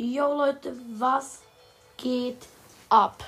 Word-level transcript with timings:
Yo 0.00 0.32
Leute, 0.32 0.76
was 0.96 1.40
geht 1.96 2.46
ab? 2.88 3.24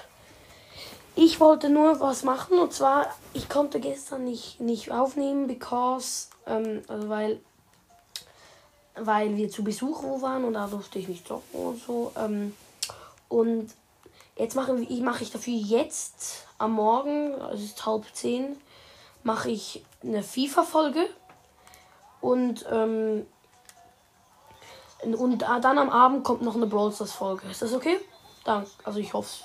Ich 1.17 1.41
wollte 1.41 1.69
nur 1.69 1.99
was 1.99 2.23
machen 2.23 2.61
und 2.61 2.73
zwar, 2.73 3.12
ich 3.33 3.49
konnte 3.49 3.80
gestern 3.80 4.22
nicht, 4.22 4.61
nicht 4.61 4.93
aufnehmen, 4.93 5.48
because, 5.48 6.29
ähm, 6.46 6.83
also 6.87 7.09
weil, 7.09 7.41
weil 8.95 9.37
wir 9.37 9.51
zu 9.51 9.64
Besuch 9.64 10.04
waren 10.22 10.45
und 10.45 10.53
da 10.53 10.69
durfte 10.69 11.01
ich 11.01 11.09
nicht 11.09 11.27
zocken 11.27 11.61
und 11.61 11.83
so. 11.83 12.12
Ähm, 12.17 12.54
und 13.28 13.72
jetzt 14.37 14.54
mache 14.54 14.80
ich, 14.80 15.00
mache 15.00 15.24
ich 15.24 15.32
dafür 15.32 15.54
jetzt 15.54 16.46
am 16.59 16.74
Morgen, 16.74 17.34
also 17.34 17.64
es 17.64 17.70
ist 17.70 17.84
halb 17.84 18.05
zehn, 18.12 18.56
mache 19.24 19.50
ich 19.50 19.84
eine 20.05 20.23
FIFA-Folge 20.23 21.05
und 22.20 22.64
ähm, 22.70 23.27
und 25.02 25.38
dann 25.38 25.78
am 25.78 25.91
Abend 25.91 26.24
kommt 26.24 26.42
noch 26.42 26.56
eine 26.56 26.66
Brawl 26.66 26.92
Stars 26.92 27.12
Folge. 27.12 27.48
Ist 27.51 27.62
das 27.62 27.73
okay? 27.73 27.98
Danke. 28.45 28.70
Also 28.84 28.98
ich 28.98 29.12
hoffe 29.12 29.42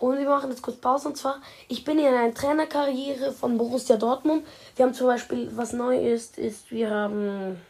Und 0.00 0.18
wir 0.18 0.28
machen 0.28 0.50
jetzt 0.50 0.62
kurz 0.62 0.76
Pause. 0.76 1.08
Und 1.08 1.16
zwar, 1.16 1.40
ich 1.68 1.84
bin 1.84 1.98
in 1.98 2.06
einer 2.06 2.34
Trainerkarriere 2.34 3.32
von 3.32 3.58
Borussia 3.58 3.96
Dortmund. 3.96 4.46
Wir 4.76 4.86
haben 4.86 4.94
zum 4.94 5.06
Beispiel, 5.06 5.50
was 5.56 5.72
neu 5.72 5.98
ist, 5.98 6.38
ist, 6.38 6.70
wir 6.70 6.90
haben 6.90 7.60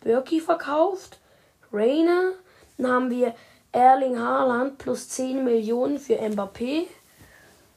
Birki 0.00 0.40
verkauft, 0.40 1.18
Rainer. 1.72 2.32
Dann 2.78 2.92
haben 2.92 3.10
wir 3.10 3.34
Erling 3.72 4.18
Haaland 4.18 4.78
plus 4.78 5.08
10 5.08 5.44
Millionen 5.44 5.98
für 5.98 6.14
Mbappé. 6.14 6.86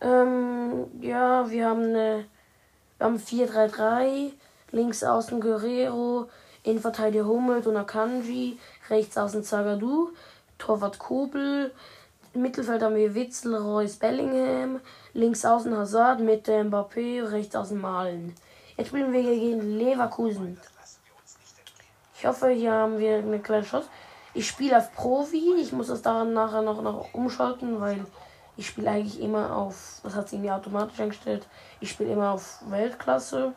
Ähm, 0.01 0.85
ja, 1.01 1.49
wir 1.49 1.65
haben 1.67 1.83
eine, 1.83 2.25
wir 2.97 3.05
haben 3.05 3.17
4-3-3, 3.17 4.31
links 4.71 5.03
außen 5.03 5.41
Guerrero, 5.41 6.29
Innenverteidiger 6.63 7.25
Hummels 7.25 7.67
und 7.67 7.77
Akanji, 7.77 8.59
rechts 8.89 9.17
außen 9.17 9.43
Zagadou, 9.43 10.09
Torwart 10.57 10.99
Kobel, 10.99 11.71
Mittelfeld 12.33 12.83
haben 12.83 12.95
wir 12.95 13.15
Witzel, 13.15 13.55
Reus, 13.55 13.95
Bellingham, 13.95 14.81
links 15.13 15.45
außen 15.45 15.75
Hazard, 15.75 16.19
Mitte 16.19 16.63
Mbappé, 16.63 17.31
rechts 17.31 17.55
außen 17.55 17.79
Malen. 17.79 18.35
Jetzt 18.77 18.89
spielen 18.89 19.11
wir 19.11 19.23
gegen 19.23 19.77
Leverkusen. 19.77 20.59
Ich 22.15 22.25
hoffe, 22.25 22.49
hier 22.49 22.71
haben 22.71 22.99
wir 22.99 23.17
eine 23.17 23.39
kleine 23.39 23.65
Chance. 23.65 23.87
Ich 24.33 24.47
spiele 24.47 24.77
auf 24.77 24.93
Profi. 24.93 25.55
Ich 25.59 25.71
muss 25.71 25.87
das 25.87 26.01
daran 26.01 26.33
nachher 26.33 26.61
noch, 26.61 26.81
noch 26.81 27.13
umschalten, 27.13 27.79
weil 27.81 28.05
ich 28.57 28.67
spiele 28.67 28.91
eigentlich 28.91 29.21
immer 29.21 29.55
auf, 29.55 30.01
das 30.03 30.15
hat 30.15 30.27
sie 30.27 30.37
mir 30.37 30.53
automatisch 30.53 30.99
eingestellt, 30.99 31.47
ich 31.79 31.91
spiele 31.91 32.11
immer 32.11 32.31
auf 32.31 32.59
Weltklasse. 32.67 33.53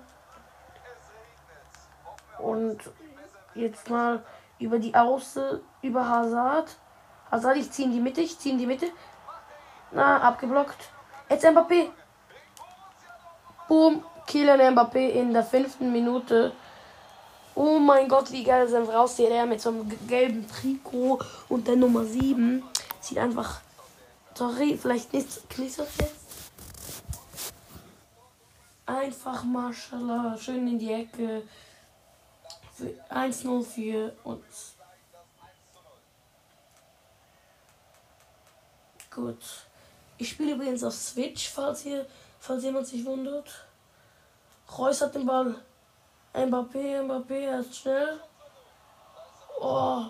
Und 2.42 2.78
jetzt 3.54 3.88
mal 3.88 4.22
über 4.58 4.78
die 4.78 4.94
Außen, 4.94 5.60
über 5.82 6.08
Hazard. 6.08 6.76
Hazard, 7.30 7.56
ich 7.56 7.70
ziehe 7.70 7.88
in 7.88 7.94
die 7.94 8.00
Mitte, 8.00 8.20
ich 8.20 8.38
ziehe 8.38 8.52
in 8.52 8.58
die 8.58 8.66
Mitte. 8.66 8.86
Na, 9.90 10.20
abgeblockt. 10.20 10.88
Jetzt 11.28 11.44
Mbappé. 11.44 11.88
Boom. 13.68 14.04
Kylian 14.26 14.74
Mbappé 14.74 15.08
in 15.10 15.32
der 15.32 15.42
fünften 15.42 15.92
Minute. 15.92 16.52
Oh 17.54 17.78
mein 17.78 18.08
Gott, 18.08 18.32
wie 18.32 18.44
geil 18.44 18.66
ist 18.66 18.72
er 18.72 18.88
raussieht. 18.88 19.28
Er 19.28 19.46
mit 19.46 19.60
so 19.60 19.70
einem 19.70 19.90
gelben 20.06 20.46
Trikot 20.48 21.18
und 21.48 21.66
der 21.66 21.76
Nummer 21.76 22.04
7. 22.04 22.62
Sieht 23.00 23.18
einfach. 23.18 23.60
Sorry, 24.34 24.78
vielleicht 24.80 25.12
nicht. 25.12 25.50
Knistert 25.50 25.88
jetzt. 25.98 26.22
Einfach, 28.86 29.44
Maschallah. 29.44 30.36
Schön 30.38 30.66
in 30.66 30.78
die 30.78 30.92
Ecke. 30.92 31.42
1-0 32.80 33.64
für 33.64 34.16
uns. 34.24 34.74
Gut. 39.10 39.66
Ich 40.18 40.30
spiele 40.30 40.52
übrigens 40.54 40.84
auf 40.84 40.94
Switch, 40.94 41.50
falls, 41.50 41.84
ihr, 41.84 42.06
falls 42.38 42.62
jemand 42.64 42.86
sich 42.86 43.04
wundert. 43.04 43.66
Reus 44.78 45.00
hat 45.00 45.14
den 45.14 45.26
Ball. 45.26 45.54
Mbappé, 46.32 47.02
Mbappé, 47.02 47.44
er 47.44 47.60
ist 47.60 47.76
schnell. 47.76 48.20
Oh, 49.60 50.06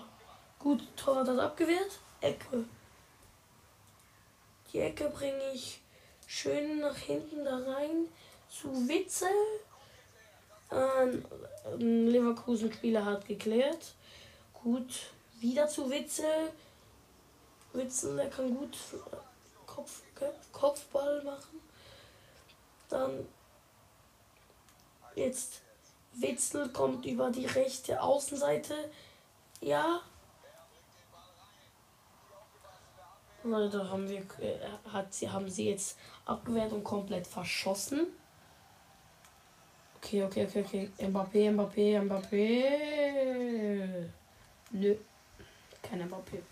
gut, 0.57 0.81
Tor 0.95 1.17
hat 1.17 1.27
das 1.27 1.37
abgewehrt. 1.37 1.99
Ecke. 2.21 2.63
Die 4.71 4.79
Ecke 4.79 5.09
bringe 5.09 5.51
ich 5.53 5.81
schön 6.25 6.79
nach 6.79 6.95
hinten 6.95 7.43
da 7.43 7.57
rein 7.57 8.07
zu 8.49 8.87
Witzel. 8.87 9.27
Ein 10.69 11.23
Leverkusen-Spieler 11.77 13.05
hat 13.05 13.25
geklärt. 13.25 13.93
Gut, 14.53 15.07
wieder 15.39 15.67
zu 15.67 15.89
Witzel. 15.89 16.51
Witzel, 17.73 18.15
der 18.15 18.29
kann 18.29 18.55
gut 18.55 18.77
Kopf, 19.65 20.01
Kopfball 20.51 21.23
machen. 21.23 21.61
Dann 22.89 23.25
jetzt 25.15 25.61
Witzel 26.13 26.69
kommt 26.69 27.05
über 27.05 27.29
die 27.31 27.45
rechte 27.45 28.01
Außenseite. 28.01 28.75
Ja. 29.61 30.01
Leute, 33.43 33.89
haben 33.89 34.07
wir, 34.07 34.19
äh, 34.39 34.59
hat 34.89 35.07
haben 35.27 35.49
sie 35.49 35.69
jetzt 35.69 35.97
abgewehrt 36.25 36.71
und 36.71 36.83
komplett 36.83 37.27
verschossen. 37.27 38.07
Okay, 40.03 40.21
okay, 40.23 40.43
okay, 40.45 40.61
okay. 40.65 41.07
Mbappé, 41.07 41.49
Mbappé, 41.49 41.99
Mbappé. 42.01 42.45
Nö. 44.71 44.95
Kein 45.81 46.05
Mbappé. 46.07 46.43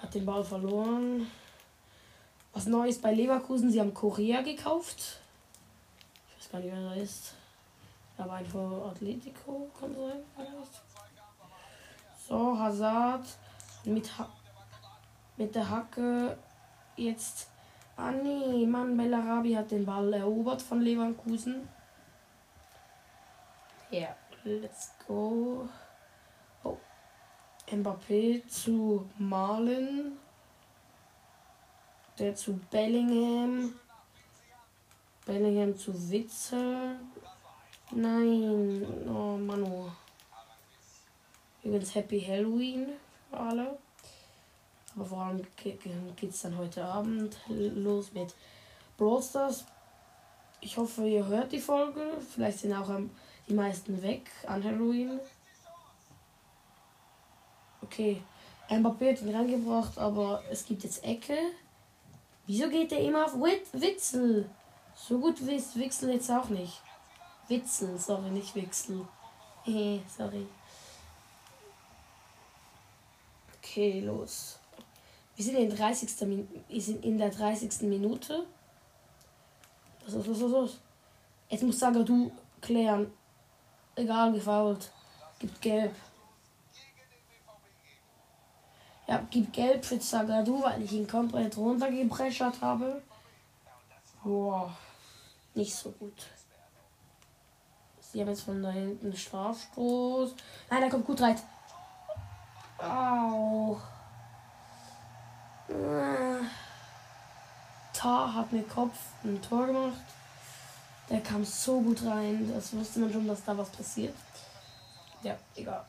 Hat 0.00 0.14
den 0.14 0.24
Ball 0.24 0.44
verloren. 0.44 1.26
Was 2.52 2.66
Neues 2.66 3.00
bei 3.00 3.12
Leverkusen. 3.12 3.72
Sie 3.72 3.80
haben 3.80 3.92
Korea 3.92 4.42
gekauft. 4.42 5.18
Ich 6.30 6.38
weiß 6.38 6.52
gar 6.52 6.60
nicht, 6.60 6.72
wer 6.72 6.80
da 6.80 6.94
ist. 6.94 7.34
Aber 8.16 8.34
einfach 8.34 8.92
Atletico 8.92 9.68
kann 9.78 9.96
sein. 9.96 10.20
Vielleicht. 10.36 10.82
So, 12.28 12.56
Hazard. 12.56 13.26
Mit, 13.84 14.16
ha 14.16 14.28
mit 15.36 15.54
der 15.56 15.68
Hacke. 15.68 16.38
Jetzt. 16.96 17.48
Ah 17.96 18.12
nee, 18.12 18.64
Mann, 18.64 18.96
Bellarabi 18.96 19.54
hat 19.54 19.72
den 19.72 19.84
Ball 19.84 20.12
erobert 20.12 20.62
von 20.62 20.80
Leverkusen. 20.80 21.68
Ja, 23.90 24.14
let's 24.44 24.92
go. 25.06 25.66
Oh. 26.62 26.76
Mbappé 27.72 28.46
zu 28.46 29.08
Malen. 29.16 30.18
Der 32.18 32.34
zu 32.34 32.60
Bellingham. 32.70 33.72
Bellingham 35.24 35.74
zu 35.74 35.94
Witzel. 36.10 36.96
Nein. 37.92 38.86
Oh 39.08 39.38
Manu. 39.38 39.90
Übrigens 41.62 41.94
Happy 41.94 42.20
Halloween 42.20 42.88
für 43.30 43.38
alle. 43.38 43.78
Aber 44.96 45.04
vor 45.06 45.22
allem 45.22 45.46
geht 45.56 45.80
es 46.22 46.42
dann 46.42 46.58
heute 46.58 46.84
Abend 46.84 47.38
los 47.48 48.12
mit 48.12 48.34
Brawl 48.98 49.22
Stars. 49.22 49.64
Ich 50.60 50.76
hoffe, 50.76 51.06
ihr 51.06 51.24
hört 51.26 51.52
die 51.52 51.60
Folge. 51.60 52.18
Vielleicht 52.34 52.58
sind 52.58 52.74
auch 52.74 52.90
am 52.90 53.10
die 53.48 53.54
meisten 53.54 54.02
weg 54.02 54.30
an 54.46 54.62
Halloween. 54.62 55.20
Okay. 57.82 58.22
Mbappé 58.70 59.12
hat 59.12 59.22
ihn 59.22 59.34
reingebracht, 59.34 59.96
aber 59.96 60.42
es 60.50 60.64
gibt 60.66 60.84
jetzt 60.84 61.02
Ecke. 61.02 61.38
Wieso 62.46 62.68
geht 62.68 62.90
der 62.90 63.00
immer 63.00 63.24
auf 63.24 63.34
Witzel? 63.34 64.50
So 64.94 65.18
gut 65.18 65.46
wisst 65.46 65.78
Witzel 65.78 66.12
jetzt 66.12 66.30
auch 66.30 66.48
nicht. 66.48 66.82
Witzel, 67.48 67.98
sorry, 67.98 68.30
nicht 68.30 68.54
Witzel. 68.54 69.06
Hey, 69.64 70.00
sorry. 70.16 70.46
Okay, 73.58 74.00
los. 74.00 74.58
Wir 75.36 75.44
sind 75.44 75.56
in, 75.56 75.68
30. 75.68 76.26
Min 76.26 76.48
wir 76.68 76.80
sind 76.80 77.04
in 77.04 77.18
der 77.18 77.28
30. 77.28 77.82
Minute. 77.82 78.46
Was 80.06 80.14
ist 80.14 80.26
los, 80.26 80.40
los, 80.40 80.50
los? 80.50 80.80
Jetzt 81.50 81.64
muss 81.64 81.78
Saga 81.78 82.02
du 82.02 82.32
klären. 82.62 83.12
Egal, 83.98 84.32
gefault. 84.32 84.92
Gibt 85.40 85.60
gelb. 85.60 85.94
Ja, 89.08 89.20
gibt 89.28 89.52
gelb 89.52 89.84
für 89.84 89.98
Zagadou, 89.98 90.62
weil 90.62 90.82
ich 90.82 90.92
ihn 90.92 91.08
komplett 91.08 91.56
runtergeprescht 91.56 92.60
habe. 92.60 93.02
Boah, 94.22 94.70
nicht 95.54 95.74
so 95.74 95.90
gut. 95.92 96.26
Sie 98.00 98.20
haben 98.20 98.28
jetzt 98.28 98.42
von 98.42 98.62
da 98.62 98.70
hinten 98.70 99.16
Strafstoß. 99.16 100.34
Nein, 100.70 100.82
er 100.82 100.90
kommt 100.90 101.06
gut 101.06 101.20
rein. 101.20 101.36
Au. 102.78 103.80
Tar 107.92 108.34
hat 108.34 108.52
mit 108.52 108.68
Kopf 108.68 108.96
ein 109.24 109.42
Tor 109.42 109.66
gemacht. 109.66 110.17
Der 111.10 111.20
kam 111.20 111.44
so 111.44 111.80
gut 111.80 112.04
rein. 112.04 112.50
Das 112.54 112.72
wusste 112.74 113.00
man 113.00 113.12
schon, 113.12 113.26
dass 113.26 113.44
da 113.44 113.56
was 113.56 113.70
passiert. 113.70 114.14
Ja, 115.22 115.36
egal. 115.56 115.84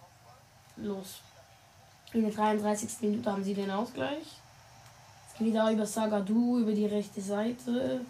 los. 0.77 1.21
In 2.13 2.23
der 2.23 2.31
33. 2.31 3.01
Minute 3.01 3.31
haben 3.31 3.43
sie 3.43 3.53
den 3.53 3.69
Ausgleich. 3.69 4.25
Geht 5.37 5.47
wieder 5.47 5.71
über 5.71 5.85
Sagadu, 5.85 6.59
über 6.59 6.71
die 6.71 6.85
rechte 6.85 7.21
Seite. 7.21 8.01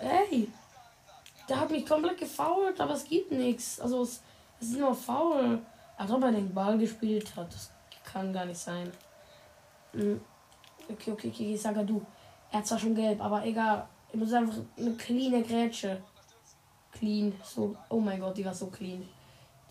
Ey! 0.00 0.48
Der 1.48 1.60
hat 1.60 1.70
mich 1.70 1.86
komplett 1.86 2.18
gefault, 2.18 2.80
aber 2.80 2.94
es 2.94 3.04
gibt 3.04 3.30
nichts. 3.30 3.80
Also 3.80 4.02
es, 4.02 4.20
es 4.60 4.68
ist 4.68 4.78
nur 4.78 4.94
faul. 4.94 5.60
Als 5.96 6.10
ob 6.10 6.22
er 6.24 6.32
den 6.32 6.52
Ball 6.52 6.76
gespielt 6.78 7.34
hat. 7.36 7.52
Das 7.52 7.70
kann 8.04 8.32
gar 8.32 8.44
nicht 8.44 8.58
sein. 8.58 8.90
Hm. 9.92 10.20
Okay, 10.90 11.12
okay, 11.12 11.28
okay, 11.28 11.56
Sagadu. 11.56 12.02
Er 12.50 12.58
hat 12.58 12.66
zwar 12.66 12.78
schon 12.78 12.94
gelb, 12.94 13.22
aber 13.22 13.44
egal. 13.44 13.86
Ich 14.12 14.18
muss 14.18 14.32
einfach 14.32 14.58
eine 14.76 14.94
cleane 14.94 15.42
Grätsche. 15.42 16.02
Clean. 16.92 17.32
So. 17.42 17.74
Oh 17.88 17.98
mein 17.98 18.20
Gott, 18.20 18.36
die 18.36 18.44
war 18.44 18.54
so 18.54 18.66
clean. 18.66 19.08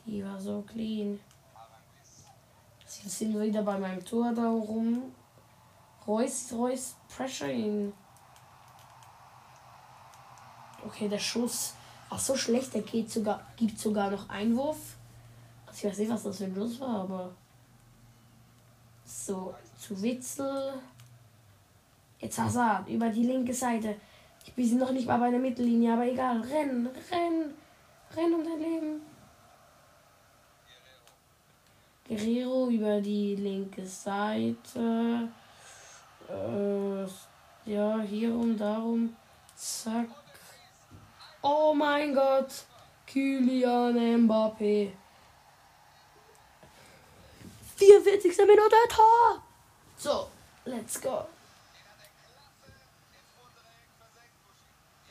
Die 0.05 0.25
war 0.25 0.39
so 0.39 0.63
clean. 0.63 1.19
Sie 2.87 3.07
sind 3.07 3.39
wieder 3.39 3.61
bei 3.61 3.77
meinem 3.77 4.03
Tor 4.03 4.33
da 4.33 4.49
rum. 4.49 5.13
Reus, 6.07 6.51
Reus, 6.51 6.95
Pressure 7.07 7.51
ihn. 7.51 7.93
Okay, 10.83 11.07
der 11.07 11.19
Schuss 11.19 11.75
war 12.09 12.17
so 12.17 12.35
schlecht, 12.35 12.73
der 12.73 12.81
geht 12.81 13.11
sogar, 13.11 13.45
gibt 13.55 13.77
sogar 13.77 14.09
noch 14.09 14.27
Einwurf. 14.27 14.97
Also 15.67 15.77
ich 15.77 15.91
weiß 15.91 15.99
nicht, 15.99 16.11
was 16.11 16.23
das 16.23 16.37
für 16.39 16.45
ein 16.45 16.55
Schuss 16.55 16.79
war, 16.79 17.01
aber 17.01 17.31
so 19.05 19.53
zu 19.77 20.01
Witzel. 20.01 20.73
Jetzt 22.19 22.39
Hazard 22.39 22.89
über 22.89 23.09
die 23.09 23.23
linke 23.23 23.53
Seite. 23.53 23.95
Ich 24.45 24.53
bin 24.53 24.77
noch 24.77 24.91
nicht 24.91 25.07
mal 25.07 25.17
bei 25.17 25.29
der 25.29 25.39
Mittellinie, 25.39 25.93
aber 25.93 26.05
egal. 26.05 26.41
Renn, 26.41 26.89
renn, 27.11 27.53
renn 28.15 28.33
um 28.33 28.43
dein 28.43 28.59
Leben. 28.59 29.01
Guerrero 32.07 32.69
über 32.69 32.99
die 32.99 33.35
linke 33.35 33.85
Seite. 33.85 35.29
Äh, 36.27 37.71
ja, 37.71 37.99
hier 38.01 38.33
und 38.33 38.57
darum. 38.57 39.15
Zack. 39.55 40.07
Oh 41.41 41.73
mein 41.73 42.13
Gott. 42.13 42.65
Kylian 43.07 44.27
Mbappé. 44.27 44.91
44. 47.75 48.37
Minute 48.45 48.75
Tor. 48.89 49.41
So, 49.97 50.27
let's 50.65 50.99
go. 50.99 51.25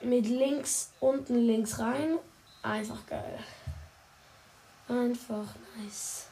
Mit 0.02 0.26
links, 0.26 0.92
unten 1.00 1.46
links 1.46 1.78
rein. 1.78 2.18
Einfach 2.62 3.06
geil. 3.06 3.38
Einfach 4.88 5.46
nice. 5.76 6.26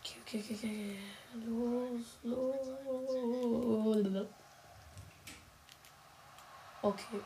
Okay, 0.00 0.16
okay, 0.22 0.44
okay, 0.44 0.54
okay. 0.54 0.98
Los, 1.46 2.18
los. 2.22 2.74
Okay. 6.84 7.20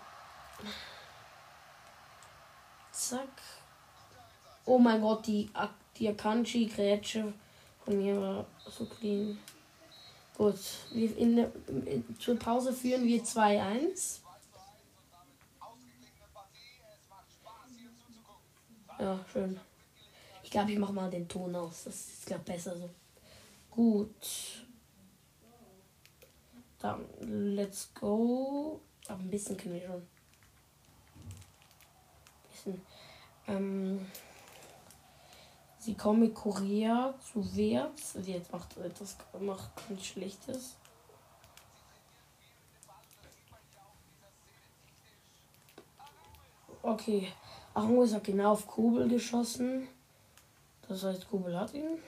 Zack. 2.93 3.29
Oh 4.65 4.79
mein 4.79 5.01
Gott, 5.01 5.27
die, 5.27 5.51
die 5.97 6.09
Akanji-Grätsche 6.09 7.33
von 7.85 7.99
mir 7.99 8.21
war 8.21 8.47
so 8.71 8.87
clean. 8.87 9.37
Gut, 10.39 10.61
in 10.95 11.35
der, 11.35 11.51
in, 11.67 12.17
zur 12.21 12.39
Pause 12.39 12.73
führen 12.73 13.05
wir 13.05 13.25
2-1. 13.25 14.21
Ja, 19.01 19.19
schön. 19.33 19.59
Ich 20.45 20.51
glaube, 20.53 20.71
ich 20.71 20.79
mache 20.79 20.93
mal 20.93 21.11
den 21.11 21.27
Ton 21.27 21.57
aus. 21.57 21.85
Das 21.85 21.95
ist, 21.95 22.27
glaube 22.27 22.45
besser 22.45 22.77
so. 22.77 22.89
Gut. 23.69 24.65
Dann, 26.79 27.05
let's 27.57 27.93
go. 27.95 28.81
Aber 29.09 29.19
ein 29.19 29.31
bisschen 29.31 29.57
können 29.57 29.75
wir 29.75 29.87
schon. 29.89 29.97
Ein 29.97 30.07
bisschen. 32.53 32.83
Ähm, 33.49 34.07
kommen 35.95 36.21
mit 36.21 36.35
Korea 36.35 37.15
zu 37.33 37.57
Wert. 37.57 37.99
Sie 37.99 38.33
jetzt 38.33 38.53
macht 38.53 38.77
etwas 38.77 39.17
macht 39.41 39.91
nichts 39.91 40.07
Schlechtes. 40.07 40.77
Okay. 46.83 47.33
Arango 47.75 48.03
ist 48.03 48.25
genau 48.25 48.53
auf 48.53 48.67
Kubel 48.67 49.09
geschossen. 49.09 49.89
Das 50.89 51.05
heißt, 51.05 51.29
Kubel 51.29 51.59
hat 51.59 51.75
ihn. 51.75 51.99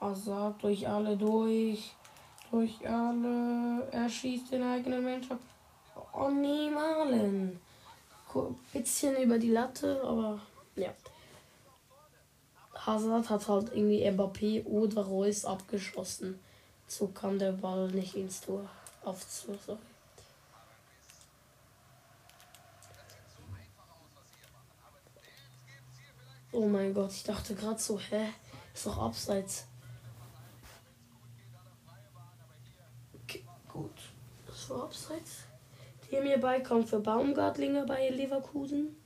Hazard 0.00 0.62
durch 0.62 0.88
alle 0.88 1.16
durch. 1.16 1.94
Durch 2.50 2.88
alle. 2.88 3.88
Er 3.90 4.08
schießt 4.08 4.52
den 4.52 4.62
eigenen 4.62 5.04
Mannschaft. 5.04 5.42
Oh 6.20 6.30
nee, 6.30 6.68
Malen. 6.68 7.60
Bisschen 8.72 9.16
über 9.22 9.38
die 9.38 9.50
Latte, 9.52 10.02
aber 10.02 10.40
ja. 10.74 10.92
Hazard 12.74 13.30
hat 13.30 13.46
halt 13.46 13.68
irgendwie 13.68 14.04
Mbappé 14.04 14.64
oder 14.64 15.02
Reus 15.02 15.44
abgeschossen. 15.44 16.40
So 16.88 17.06
kam 17.08 17.38
der 17.38 17.52
Ball 17.52 17.86
nicht 17.92 18.16
ins 18.16 18.40
Tor. 18.40 18.68
Aufs 19.04 19.44
Tor, 19.44 19.54
sorry. 19.64 19.78
Oh 26.50 26.66
mein 26.66 26.92
Gott, 26.94 27.12
ich 27.12 27.22
dachte 27.22 27.54
gerade 27.54 27.78
so, 27.78 27.96
hä? 27.96 28.32
Ist 28.74 28.86
doch 28.86 28.98
abseits. 28.98 29.66
Gut, 33.68 33.92
das 34.46 34.70
war 34.70 34.84
abseits. 34.84 35.47
Der 36.10 36.22
mir 36.22 36.38
beikommt 36.38 36.88
für 36.88 37.00
Baumgartlinger 37.00 37.84
bei 37.84 38.08
Leverkusen. 38.08 38.96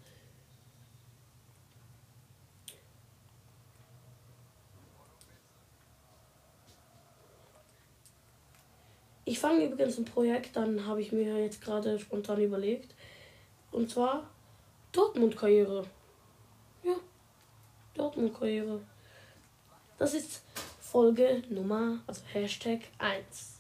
Ich 9.25 9.39
fange 9.39 9.65
übrigens 9.65 9.99
ein 9.99 10.05
Projekt 10.05 10.57
an, 10.57 10.87
habe 10.87 11.01
ich 11.01 11.11
mir 11.11 11.43
jetzt 11.43 11.63
gerade 11.63 11.99
spontan 11.99 12.41
überlegt. 12.41 12.95
Und 13.71 13.91
zwar 13.91 14.29
Dortmund-Karriere. 14.93 15.87
Ja, 16.85 16.97
Dortmund-Karriere. 17.95 18.81
Das 19.99 20.15
ist 20.15 20.43
Folge 20.81 21.43
Nummer, 21.49 22.01
also 22.07 22.23
Hashtag 22.33 22.81
1 22.99 23.52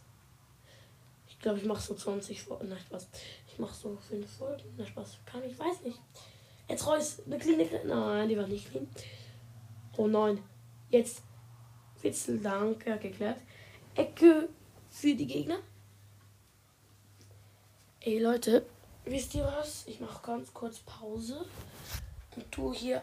glaube, 1.42 1.58
ich 1.58 1.64
mache 1.64 1.82
so 1.82 1.94
20 1.94 2.42
Folgen. 2.42 2.68
Nein, 2.68 2.78
Spaß. 2.78 3.08
Ich 3.48 3.58
mache 3.58 3.74
so 3.74 3.96
5 3.96 4.30
Folgen. 4.30 4.74
Nein, 4.76 4.86
Spaß. 4.86 5.18
Kann 5.26 5.42
ich, 5.44 5.58
weiß 5.58 5.82
nicht. 5.82 6.00
Jetzt 6.68 6.86
Reus, 6.86 7.18
eine 7.26 7.38
Klinik. 7.38 7.84
Nein, 7.84 8.28
die 8.28 8.38
war 8.38 8.46
nicht 8.46 8.70
clean. 8.70 8.88
Oh 9.96 10.06
nein. 10.06 10.42
Jetzt 10.90 11.22
Witzel, 12.00 12.38
danke, 12.38 12.98
geklärt. 12.98 13.40
Ecke 13.94 14.48
für 14.90 15.14
die 15.14 15.26
Gegner. 15.26 15.58
Ey 18.00 18.18
Leute, 18.18 18.66
wisst 19.04 19.34
ihr 19.34 19.44
was? 19.44 19.86
Ich 19.86 20.00
mache 20.00 20.26
ganz 20.26 20.52
kurz 20.52 20.80
Pause 20.80 21.44
und 22.34 22.50
tue 22.50 22.74
hier 22.74 23.02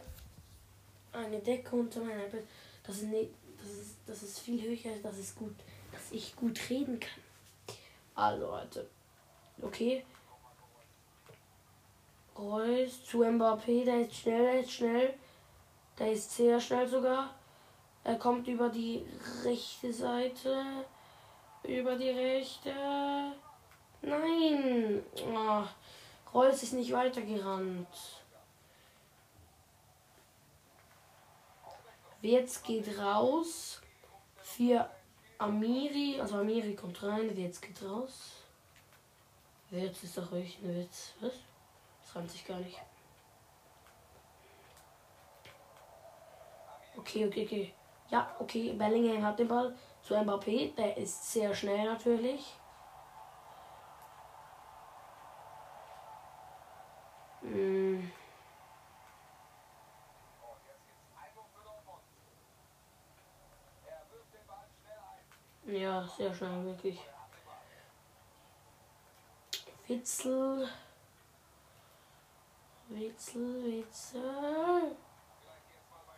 eine 1.13 1.39
Decke 1.39 1.75
unter 1.75 2.01
meinem 2.01 2.29
Bett. 2.31 2.43
Das 2.83 2.97
ist, 2.97 3.05
nicht, 3.05 3.31
das 3.57 3.71
ist, 3.71 3.95
das 4.05 4.23
ist 4.23 4.39
viel 4.39 4.61
höher, 4.61 4.97
dass, 5.01 5.17
es 5.17 5.35
gut, 5.35 5.55
dass 5.91 6.11
ich 6.11 6.35
gut 6.35 6.59
reden 6.69 6.99
kann. 6.99 7.28
Also, 8.15 8.47
Leute. 8.47 8.89
Okay. 9.61 10.05
Reus 12.37 13.05
zu 13.05 13.23
Mbappé, 13.23 13.83
der 13.83 14.01
ist 14.01 14.15
schnell, 14.15 14.43
der 14.43 14.59
ist 14.61 14.71
schnell. 14.71 15.13
Der 15.97 16.11
ist 16.13 16.31
sehr 16.31 16.59
schnell 16.61 16.87
sogar. 16.87 17.35
Er 18.05 18.15
kommt 18.15 18.47
über 18.47 18.69
die 18.69 19.05
rechte 19.43 19.91
Seite. 19.91 20.85
Über 21.63 21.95
die 21.95 22.09
rechte. 22.09 22.73
Nein! 24.01 25.03
Oh, 25.27 25.63
Reus 26.33 26.63
ist 26.63 26.73
nicht 26.73 26.93
weitergerannt. 26.93 27.87
Jetzt 32.21 32.63
geht 32.63 32.97
raus 32.97 33.81
für 34.41 34.89
Amiri, 35.39 36.19
also 36.19 36.35
Amiri 36.39 36.75
kommt 36.75 37.01
rein, 37.01 37.35
jetzt 37.35 37.61
geht 37.61 37.81
raus. 37.81 38.43
Jetzt 39.71 40.03
ist 40.03 40.17
doch 40.17 40.29
wirklich 40.31 40.59
ein 40.61 40.75
Witz. 40.75 41.13
Was? 41.21 41.33
Das 42.01 42.15
reimt 42.15 42.29
sich 42.29 42.45
gar 42.45 42.57
nicht. 42.57 42.77
Okay, 46.97 47.25
okay, 47.25 47.45
okay. 47.45 47.73
Ja, 48.09 48.35
okay, 48.39 48.73
Bellingham 48.73 49.23
hat 49.23 49.39
den 49.39 49.47
Ball 49.47 49.73
zu 50.01 50.15
Mbappé. 50.15 50.75
Der 50.75 50.97
ist 50.97 51.31
sehr 51.31 51.55
schnell 51.55 51.85
natürlich. 51.85 52.55
Hm. 57.41 58.11
Ja, 65.99 66.07
sehr 66.07 66.33
schnell, 66.33 66.63
wirklich. 66.63 66.97
Witzel. 69.85 70.69
Witzel, 72.87 73.65
Witzel. 73.65 74.95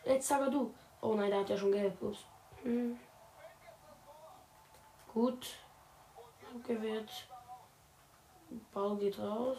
Jetzt 0.05 0.27
sag 0.27 0.51
du. 0.51 0.71
Oh 1.01 1.15
nein, 1.15 1.31
der 1.31 1.39
hat 1.39 1.49
ja 1.49 1.57
schon 1.57 1.71
gelb. 1.71 1.99
Ups. 1.99 2.19
Hm. 2.61 2.99
Gut. 5.11 5.47
Abgewehrt. 6.53 7.27
Ball 8.71 8.97
geht 8.97 9.17
raus. 9.17 9.57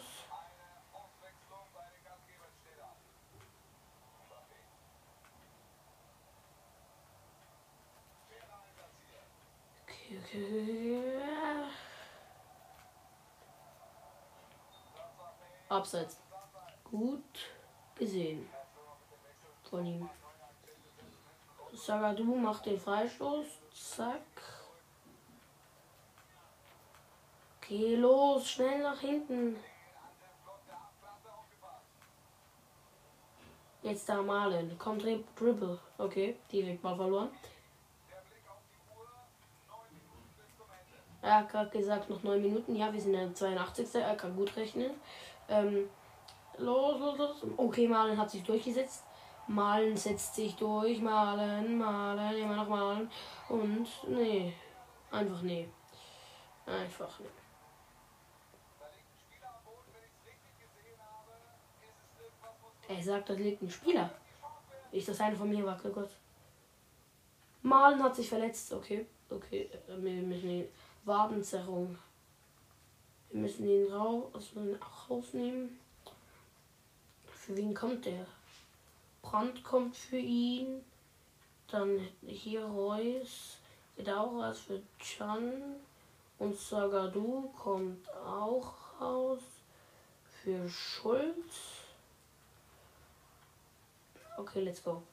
Abseits. 15.69 16.19
Gut 16.83 17.51
gesehen. 17.95 18.47
Von 19.69 19.85
ihm. 19.85 20.09
Sagadu 21.73 22.35
macht 22.35 22.65
den 22.65 22.79
Freistoß. 22.79 23.47
Zack. 23.73 24.21
Okay, 27.57 27.95
los, 27.95 28.47
schnell 28.49 28.83
nach 28.83 28.99
hinten. 28.99 29.57
Jetzt 33.81 34.07
da 34.07 34.21
malen. 34.21 34.77
Kommt 34.77 35.03
Dribble. 35.03 35.79
Okay, 35.97 36.37
direkt 36.51 36.83
mal 36.83 36.95
verloren. 36.95 37.29
Er 41.23 41.49
hat 41.53 41.71
gesagt, 41.71 42.09
noch 42.09 42.21
9 42.21 42.41
Minuten. 42.41 42.75
Ja, 42.75 42.91
wir 42.91 42.99
sind 42.99 43.13
in 43.13 43.21
der 43.21 43.33
82. 43.33 43.95
Er 43.95 44.15
kann 44.17 44.35
gut 44.35 44.53
rechnen. 44.57 44.91
Ähm, 45.47 45.89
los, 46.57 46.99
los, 46.99 47.17
los. 47.17 47.45
Okay, 47.55 47.87
Malen 47.87 48.17
hat 48.17 48.29
sich 48.29 48.43
durchgesetzt. 48.43 49.05
Malen 49.47 49.95
setzt 49.95 50.35
sich 50.35 50.53
durch. 50.57 50.99
Malen, 50.99 51.77
malen, 51.77 52.35
immer 52.35 52.57
noch 52.57 52.67
malen. 52.67 53.09
Und 53.47 53.87
nee. 54.09 54.53
Einfach 55.11 55.41
nee. 55.43 55.69
Einfach 56.65 57.19
nee. 57.19 57.27
Er 62.89 63.01
sagt, 63.01 63.29
da 63.29 63.33
liegt 63.33 63.61
ein 63.61 63.69
Spieler. 63.69 64.13
Ich 64.91 65.05
das 65.05 65.21
eine 65.21 65.37
von 65.37 65.49
mir 65.49 65.65
war, 65.65 65.79
oh 65.85 65.89
Gott. 65.89 66.09
Malen 67.61 68.03
hat 68.03 68.13
sich 68.13 68.27
verletzt. 68.27 68.73
Okay, 68.73 69.05
okay. 69.29 69.69
Wir 69.87 70.21
müssen 70.21 70.49
ihn. 70.49 70.67
Wadenzerrung. 71.05 71.97
Wir 73.29 73.41
müssen 73.41 73.67
ihn 73.67 73.91
raus, 73.91 74.51
rausnehmen. 75.09 75.79
Für 77.25 77.57
wen 77.57 77.73
kommt 77.73 78.05
der? 78.05 78.25
Brand 79.21 79.63
kommt 79.63 79.97
für 79.97 80.17
ihn. 80.17 80.83
Dann 81.67 81.99
hier 82.25 82.63
Reus. 82.65 83.57
Raus 84.05 84.59
für 84.59 84.81
Chan. 84.99 85.75
Und 86.39 86.57
Sagadu 86.57 87.49
kommt 87.57 88.09
auch 88.11 88.73
raus. 89.01 89.41
Für 90.43 90.69
Schulz. 90.69 91.83
Okay, 94.37 94.61
let's 94.61 94.83
go. 94.83 95.03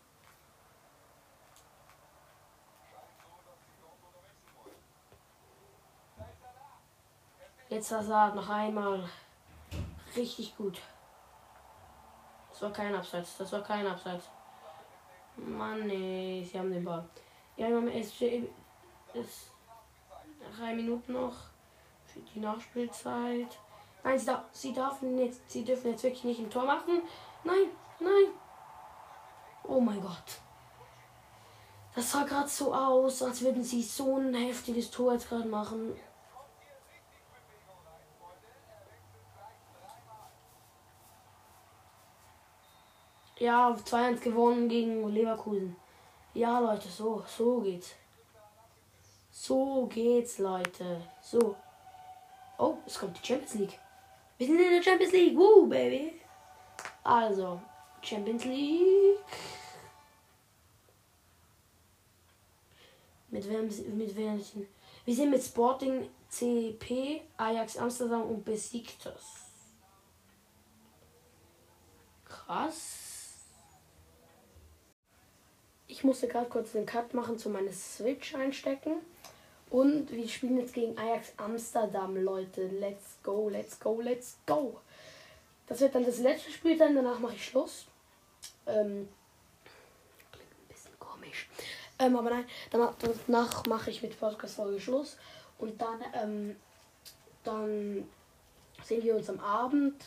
Jetzt 7.70 7.92
Hazard 7.92 8.34
noch 8.34 8.48
einmal. 8.48 9.08
Richtig 10.16 10.56
gut. 10.56 10.80
Das 12.50 12.62
war 12.62 12.72
kein 12.72 12.92
Abseits. 12.92 13.36
Das 13.38 13.52
war 13.52 13.62
kein 13.62 13.86
Abseits. 13.86 14.24
Mann, 15.36 15.86
nee, 15.86 16.44
sie 16.44 16.58
haben 16.58 16.72
den 16.72 16.84
Ball. 16.84 17.08
Ja, 17.56 17.68
im 17.68 17.86
SG 17.86 18.42
ist 19.14 19.52
drei 20.58 20.74
Minuten 20.74 21.12
noch 21.12 21.36
für 22.06 22.18
die 22.34 22.40
Nachspielzeit. 22.40 23.56
Nein, 24.02 24.18
sie, 24.18 24.26
darf, 24.26 24.44
sie, 24.50 24.72
dürfen 24.72 25.18
jetzt, 25.18 25.48
sie 25.48 25.64
dürfen 25.64 25.92
jetzt 25.92 26.02
wirklich 26.02 26.24
nicht 26.24 26.40
ein 26.40 26.50
Tor 26.50 26.64
machen. 26.64 27.02
Nein, 27.44 27.70
nein. 28.00 28.34
Oh 29.62 29.80
mein 29.80 30.00
Gott. 30.00 30.40
Das 31.94 32.10
sah 32.10 32.24
gerade 32.24 32.48
so 32.48 32.74
aus, 32.74 33.22
als 33.22 33.42
würden 33.42 33.62
sie 33.62 33.82
so 33.82 34.16
ein 34.16 34.34
heftiges 34.34 34.90
Tor 34.90 35.12
jetzt 35.12 35.28
gerade 35.28 35.48
machen. 35.48 35.94
Ja, 43.40 43.70
2-1 43.70 44.20
gewonnen 44.20 44.68
gegen 44.68 45.08
Leverkusen. 45.08 45.74
Ja, 46.34 46.58
Leute, 46.58 46.88
so, 46.88 47.24
so 47.26 47.60
geht's. 47.60 47.94
So 49.30 49.86
geht's, 49.86 50.38
Leute. 50.38 51.00
So. 51.22 51.56
Oh, 52.58 52.76
es 52.84 52.98
kommt 52.98 53.16
die 53.18 53.26
Champions 53.26 53.54
League. 53.54 53.78
Wir 54.36 54.46
sind 54.46 54.60
in 54.60 54.70
der 54.70 54.82
Champions 54.82 55.12
League. 55.14 55.38
Woo, 55.38 55.66
Baby. 55.66 56.20
Also, 57.02 57.62
Champions 58.02 58.44
League. 58.44 59.18
Mit 63.30 63.48
wem, 63.48 63.68
mit 63.96 64.16
wem? 64.16 64.68
Wir 65.06 65.14
sind 65.14 65.30
mit 65.30 65.42
Sporting 65.42 66.10
CP, 66.28 67.22
Ajax 67.38 67.78
Amsterdam 67.78 68.22
und 68.22 68.44
Besiktas. 68.44 69.46
Krass. 72.26 73.09
Ich 76.00 76.04
musste 76.04 76.28
gerade 76.28 76.48
kurz 76.48 76.72
den 76.72 76.86
Cut 76.86 77.12
machen 77.12 77.36
zu 77.36 77.50
meiner 77.50 77.72
Switch 77.72 78.34
einstecken. 78.34 79.02
Und 79.68 80.10
wir 80.10 80.26
spielen 80.26 80.56
jetzt 80.56 80.72
gegen 80.72 80.96
Ajax 80.96 81.34
Amsterdam, 81.36 82.16
Leute. 82.16 82.68
Let's 82.68 83.18
go, 83.22 83.50
let's 83.50 83.78
go, 83.78 84.00
let's 84.00 84.38
go. 84.46 84.80
Das 85.66 85.78
wird 85.80 85.94
dann 85.94 86.06
das 86.06 86.20
letzte 86.20 86.52
Spiel 86.52 86.78
sein, 86.78 86.94
danach 86.94 87.18
mache 87.18 87.34
ich 87.34 87.44
Schluss. 87.44 87.84
Ähm, 88.66 89.10
klingt 90.32 90.50
ein 90.50 90.68
bisschen 90.68 90.98
komisch. 90.98 91.50
Ähm, 91.98 92.16
aber 92.16 92.30
nein, 92.30 92.46
danach, 92.70 92.94
danach 93.26 93.66
mache 93.66 93.90
ich 93.90 94.00
mit 94.00 94.18
Podcast-Folge 94.18 94.80
Schluss. 94.80 95.18
Und 95.58 95.82
dann, 95.82 96.02
ähm, 96.14 96.56
dann 97.44 98.08
sehen 98.82 99.02
wir 99.02 99.16
uns 99.16 99.28
am 99.28 99.40
Abend, 99.40 100.02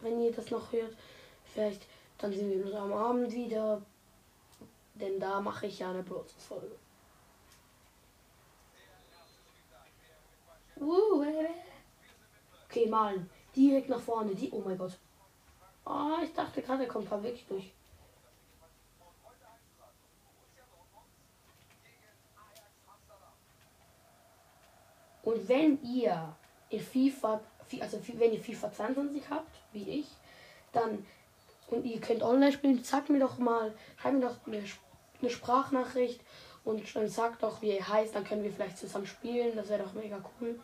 wenn 0.00 0.18
ihr 0.22 0.32
das 0.32 0.50
noch 0.50 0.72
hört. 0.72 0.96
Vielleicht, 1.52 1.82
dann 2.16 2.32
sehen 2.32 2.48
wir 2.48 2.64
uns 2.64 2.74
am 2.74 2.94
Abend 2.94 3.34
wieder. 3.34 3.82
Denn 5.00 5.20
da 5.20 5.40
mache 5.40 5.66
ich 5.66 5.78
ja 5.78 5.90
eine 5.90 6.02
Bluetooth-Folge. 6.02 6.76
Uh, 10.78 11.24
okay, 12.64 12.86
malen. 12.86 13.30
Direkt 13.54 13.88
nach 13.88 14.00
vorne. 14.00 14.34
Die. 14.34 14.50
Oh 14.50 14.62
mein 14.64 14.78
Gott. 14.78 14.98
Oh, 15.84 16.18
ich 16.22 16.32
dachte 16.32 16.62
gerade, 16.62 16.84
er 16.84 16.88
kommt 16.88 17.10
wirklich 17.10 17.46
durch. 17.46 17.72
Und 25.22 25.48
wenn 25.48 25.82
ihr 25.82 26.34
in 26.70 26.80
FIFA, 26.80 27.40
also 27.80 28.00
wenn 28.14 28.32
ihr 28.32 28.40
FIFA 28.40 28.72
22 28.72 29.28
habt, 29.28 29.56
wie 29.72 30.00
ich, 30.00 30.06
dann 30.72 31.04
und 31.68 31.84
ihr 31.84 32.00
könnt 32.00 32.22
online 32.22 32.52
spielen, 32.52 32.82
sagt 32.84 33.10
mir 33.10 33.18
doch 33.18 33.38
mal, 33.38 33.74
schreibt 33.96 34.14
mir 34.14 34.28
doch 34.28 34.36
eine 34.46 34.62
eine 35.20 35.30
Sprachnachricht 35.30 36.20
und 36.64 36.82
sagt 37.08 37.42
doch, 37.42 37.62
wie 37.62 37.76
ihr 37.76 37.88
heißt, 37.88 38.14
dann 38.14 38.24
können 38.24 38.42
wir 38.42 38.50
vielleicht 38.50 38.78
zusammen 38.78 39.06
spielen. 39.06 39.54
Das 39.56 39.68
wäre 39.68 39.84
doch 39.84 39.94
mega 39.94 40.18
cool. 40.40 40.58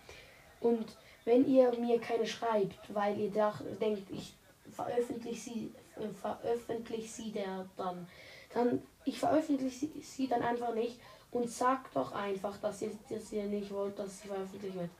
Und 0.60 0.96
wenn 1.24 1.46
ihr 1.46 1.72
mir 1.78 2.00
keine 2.00 2.26
schreibt, 2.26 2.92
weil 2.92 3.18
ihr 3.18 3.30
da 3.30 3.54
denkt, 3.80 4.10
ich 4.10 4.34
veröffentliche 4.72 5.40
sie, 5.40 5.72
äh, 5.96 6.08
veröffentliche 6.08 7.08
sie 7.08 7.30
der 7.30 7.68
dann, 7.76 8.08
dann 8.52 8.82
ich 9.04 9.18
veröffentliche 9.18 9.86
sie, 9.86 10.00
sie 10.00 10.28
dann 10.28 10.42
einfach 10.42 10.74
nicht 10.74 11.00
und 11.30 11.48
sagt 11.50 11.94
doch 11.94 12.12
einfach, 12.12 12.56
dass 12.58 12.82
ihr, 12.82 12.90
dass 13.08 13.32
ihr 13.32 13.44
nicht 13.44 13.70
wollt, 13.70 13.98
dass 13.98 14.20
sie 14.20 14.28
veröffentlicht 14.28 14.76
wird. 14.76 14.90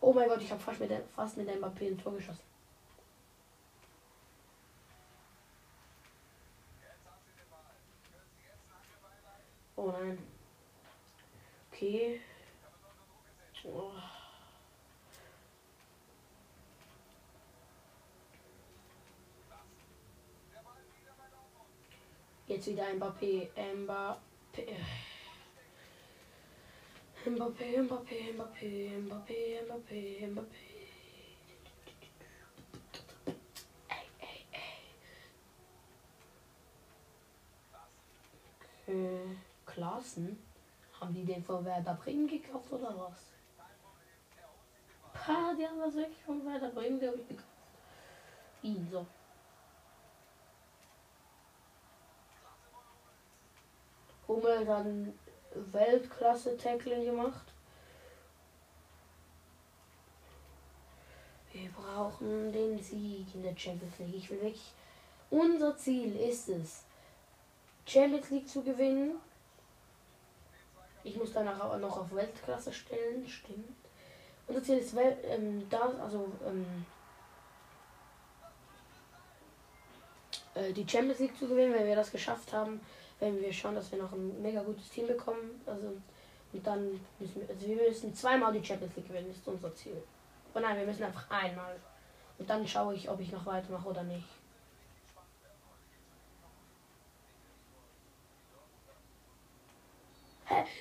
Oh 0.00 0.12
mein 0.12 0.28
Gott, 0.28 0.40
ich 0.40 0.50
habe 0.50 0.60
fast 0.60 0.80
mit, 0.80 0.90
fast 1.14 1.36
mit 1.36 1.48
dem 1.48 1.60
Mbappé 1.60 1.88
ein 1.88 1.98
Tor 1.98 2.14
geschossen. 2.14 2.42
rein. 9.92 10.18
Okay. 11.72 12.20
Get 22.48 22.62
to 22.62 22.70
wieder 22.70 22.94
Mbappé, 22.94 23.50
Mbappé. 23.56 24.76
Mbappé, 27.26 27.82
Mbappé, 27.82 28.32
Mbappé, 28.32 28.90
Mbappé, 28.98 29.60
Mbappé, 29.66 30.26
Mbappé. 30.26 30.66
Ey, 33.90 34.06
ey, 34.20 34.46
ey. 34.52 34.80
Okay. 38.88 39.47
Klassen? 39.68 40.42
Haben 40.98 41.14
die 41.14 41.24
den 41.24 41.44
von 41.44 41.64
Werder 41.64 41.94
Bremen 41.94 42.26
gekauft 42.26 42.72
oder 42.72 42.94
was? 42.98 43.32
Ha, 45.26 45.54
die 45.54 45.66
haben 45.66 45.78
das 45.78 45.94
wirklich 45.94 46.22
von 46.24 46.44
Werder 46.44 46.70
Bremen, 46.70 46.98
glaube 46.98 47.18
ich, 47.18 47.28
gekauft. 47.28 47.46
Ihn, 48.62 48.88
so. 48.90 49.06
Hummel 54.26 54.64
dann 54.64 55.18
Weltklasse-Tackling 55.54 57.04
gemacht. 57.04 57.46
Wir 61.52 61.70
brauchen 61.70 62.52
den 62.52 62.78
Sieg 62.82 63.34
in 63.34 63.42
der 63.42 63.56
Champions 63.56 63.98
League. 63.98 64.14
Ich 64.16 64.30
will 64.30 64.42
wirklich. 64.42 64.74
Unser 65.30 65.76
Ziel 65.76 66.16
ist 66.16 66.48
es, 66.48 66.84
Champions 67.86 68.30
League 68.30 68.48
zu 68.48 68.62
gewinnen. 68.62 69.16
Ich 71.04 71.16
muss 71.16 71.32
danach 71.32 71.60
auch 71.60 71.78
noch 71.78 71.98
auf 71.98 72.14
Weltklasse 72.14 72.72
stellen, 72.72 73.26
stimmt. 73.26 73.76
Unser 74.46 74.62
Ziel 74.62 74.78
ist 74.78 74.96
Wel 74.96 75.16
ähm, 75.24 75.66
das, 75.68 75.98
also 76.00 76.32
ähm, 76.46 76.86
äh, 80.54 80.72
die 80.72 80.88
Champions 80.88 81.18
League 81.18 81.36
zu 81.38 81.46
gewinnen. 81.46 81.74
Wenn 81.74 81.86
wir 81.86 81.96
das 81.96 82.10
geschafft 82.10 82.52
haben, 82.52 82.80
wenn 83.20 83.40
wir 83.40 83.52
schauen, 83.52 83.74
dass 83.74 83.92
wir 83.92 84.02
noch 84.02 84.12
ein 84.12 84.40
mega 84.42 84.62
gutes 84.62 84.88
Team 84.90 85.06
bekommen. 85.06 85.60
Also 85.66 85.96
und 86.52 86.66
dann 86.66 87.00
müssen 87.18 87.42
wir, 87.42 87.48
also 87.48 87.66
wir 87.66 87.76
müssen 87.76 88.14
zweimal 88.14 88.52
die 88.52 88.64
Champions 88.64 88.96
League 88.96 89.08
gewinnen, 89.08 89.30
ist 89.30 89.46
unser 89.46 89.74
Ziel. 89.74 90.02
Oh 90.54 90.60
nein, 90.60 90.78
wir 90.78 90.86
müssen 90.86 91.04
einfach 91.04 91.30
einmal. 91.30 91.76
Und 92.38 92.48
dann 92.48 92.66
schaue 92.66 92.94
ich, 92.94 93.08
ob 93.10 93.20
ich 93.20 93.32
noch 93.32 93.44
weitermache 93.44 93.88
oder 93.88 94.02
nicht. 94.02 94.26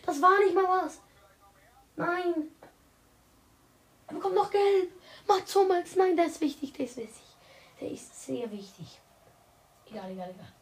Das 0.05 0.21
war 0.21 0.39
nicht 0.39 0.55
mal 0.55 0.63
was. 0.63 1.01
Nein. 1.95 2.51
Er 4.07 4.13
bekommt 4.13 4.35
noch 4.35 4.51
Gelb. 4.51 4.91
Mats 5.27 5.55
Hummels. 5.55 5.95
Nein, 5.95 6.15
der 6.15 6.27
ist 6.27 6.41
wichtig, 6.41 6.73
der 6.73 6.85
ist 6.85 6.97
wichtig. 6.97 7.23
Der 7.81 7.91
ist 7.91 8.25
sehr 8.25 8.49
wichtig. 8.51 8.99
Egal, 9.89 10.11
egal, 10.11 10.29
egal. 10.29 10.53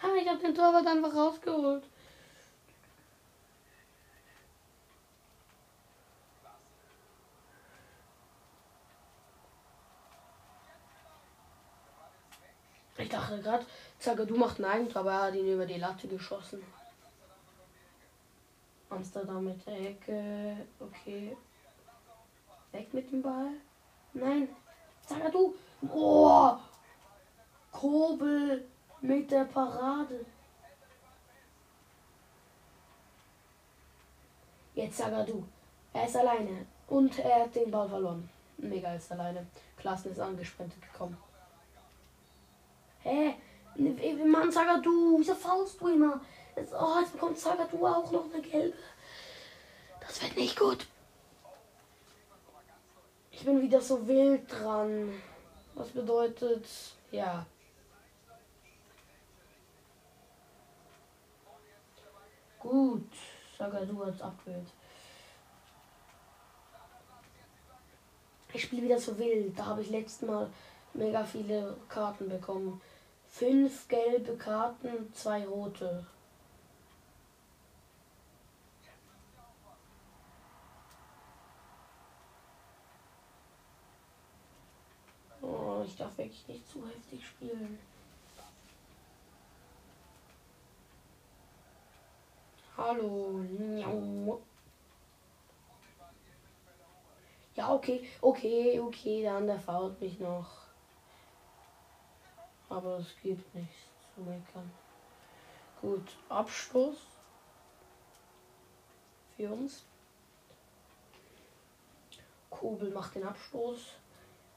Ah, 0.00 0.14
ich 0.20 0.28
habe 0.28 0.38
den 0.38 0.54
Torwart 0.54 0.86
einfach 0.86 1.14
rausgeholt. 1.14 1.84
Ich 12.96 13.08
dachte 13.08 13.40
gerade, 13.40 13.64
du 14.26 14.36
macht 14.36 14.58
ein 14.60 14.64
Eigentor, 14.64 15.00
aber 15.00 15.12
er 15.12 15.22
hat 15.22 15.34
ihn 15.34 15.52
über 15.52 15.66
die 15.66 15.78
Latte 15.78 16.06
geschossen. 16.06 16.62
Amsterdam 18.90 19.44
mit 19.44 19.66
der 19.66 19.90
Ecke. 19.90 20.56
Okay. 20.78 21.36
Weg 22.72 22.94
mit 22.94 23.10
dem 23.10 23.22
Ball. 23.22 23.50
Nein. 24.14 24.48
du. 25.32 25.54
Oh. 25.92 26.56
Kobel 27.72 28.64
mit 29.00 29.30
der 29.30 29.44
Parade. 29.44 30.24
Jetzt 34.74 35.00
du. 35.00 35.46
Er 35.92 36.06
ist 36.06 36.16
alleine. 36.16 36.66
Und 36.86 37.18
er 37.18 37.44
hat 37.44 37.54
den 37.54 37.70
Ball 37.70 37.88
verloren. 37.88 38.28
Mega 38.58 38.94
ist 38.94 39.10
alleine. 39.12 39.46
Klassen 39.76 40.12
ist 40.12 40.20
angesprintet 40.20 40.80
gekommen. 40.80 41.16
Hä? 43.00 43.34
Mann, 43.78 44.50
du, 44.82 45.18
wieso 45.18 45.34
faust 45.34 45.80
du 45.80 45.88
immer? 45.88 46.20
Jetzt, 46.56 46.74
oh, 46.74 46.98
jetzt 47.00 47.12
bekommt 47.12 47.38
du 47.70 47.86
auch 47.86 48.10
noch 48.10 48.24
eine 48.32 48.42
gelbe. 48.42 48.76
Das 50.00 50.20
wird 50.22 50.36
nicht 50.36 50.58
gut. 50.58 50.86
Ich 53.30 53.44
bin 53.44 53.62
wieder 53.62 53.80
so 53.80 54.06
wild 54.08 54.50
dran. 54.50 55.12
Was 55.74 55.88
bedeutet, 55.90 56.66
ja. 57.12 57.46
Gut, 62.58 63.08
du 63.86 64.04
hat's 64.04 64.20
abgewählt. 64.20 64.66
Ich 68.52 68.62
spiele 68.64 68.82
wieder 68.82 68.98
so 68.98 69.16
wild. 69.16 69.56
Da 69.56 69.66
habe 69.66 69.82
ich 69.82 69.90
letztes 69.90 70.26
Mal 70.26 70.50
mega 70.94 71.22
viele 71.22 71.76
Karten 71.88 72.28
bekommen. 72.28 72.80
Fünf 73.28 73.86
gelbe 73.86 74.36
Karten, 74.36 75.12
zwei 75.12 75.46
rote. 75.46 76.04
Oh, 85.40 85.82
ich 85.86 85.96
darf 85.96 86.18
wirklich 86.18 86.48
nicht 86.48 86.68
zu 86.68 86.84
heftig 86.84 87.24
spielen. 87.24 87.78
Hallo. 92.76 93.44
Ja, 97.54 97.72
okay, 97.72 98.08
okay, 98.20 98.80
okay, 98.80 99.22
dann 99.24 99.46
der 99.46 99.58
fault 99.58 100.00
mich 100.00 100.18
noch. 100.18 100.67
Aber 102.68 102.98
es 102.98 103.14
gibt 103.22 103.54
nichts 103.54 103.90
zu 104.14 104.20
meckern. 104.20 104.70
Gut, 105.80 106.16
Abstoß 106.28 106.96
für 109.36 109.50
uns. 109.50 109.84
Kobel 112.50 112.90
macht 112.90 113.14
den 113.14 113.24
Abstoß 113.24 113.92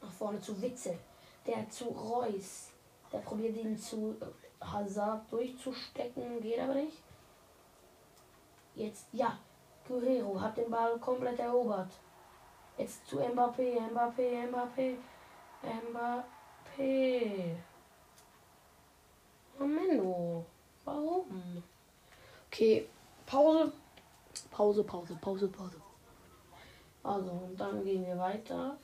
nach 0.01 0.11
vorne 0.11 0.41
zu 0.41 0.59
Witzel. 0.61 0.97
Der 1.45 1.69
zu 1.69 1.85
Reus. 1.85 2.71
Der 3.11 3.19
probiert 3.19 3.57
ihn 3.57 3.77
zu 3.77 4.15
Hazard 4.59 5.31
durchzustecken, 5.31 6.41
geht 6.41 6.59
aber 6.59 6.75
nicht. 6.75 7.03
Jetzt, 8.75 9.07
ja, 9.11 9.37
Guerrero 9.87 10.39
hat 10.39 10.57
den 10.57 10.69
Ball 10.69 10.97
komplett 10.99 11.39
erobert. 11.39 11.91
Jetzt 12.77 13.05
zu 13.05 13.19
Mbappé, 13.19 13.79
Mbappé, 13.91 14.47
Mbappé, 14.47 14.95
Mbappé. 15.91 17.55
Oh 19.61 20.45
warum? 20.85 21.63
Okay, 22.47 22.87
Pause. 23.27 23.71
Pause, 24.49 24.83
Pause, 24.83 25.15
Pause, 25.21 25.47
Pause. 25.47 25.75
Also, 27.03 27.49
dann 27.57 27.83
gehen 27.83 28.05
wir 28.05 28.17
weiter. 28.17 28.77